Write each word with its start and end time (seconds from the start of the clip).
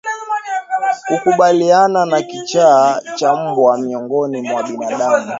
Kukabiliana 1.07 2.05
na 2.05 2.21
Kichaa 2.21 3.01
cha 3.15 3.35
mbwa 3.35 3.77
miongoni 3.77 4.41
mwa 4.41 4.63
binadamu 4.63 5.27